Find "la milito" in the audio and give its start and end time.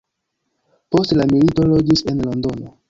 1.21-1.71